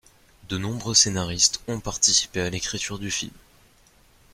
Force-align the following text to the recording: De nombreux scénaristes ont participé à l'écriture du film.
De 0.49 0.57
nombreux 0.57 0.95
scénaristes 0.95 1.61
ont 1.67 1.79
participé 1.79 2.41
à 2.41 2.49
l'écriture 2.49 2.97
du 2.97 3.11
film. 3.11 3.33